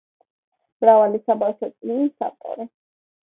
მრავალი 0.83 1.19
საბავშვო 1.27 1.69
წიგნის 1.73 2.25
ავტორი. 2.31 2.67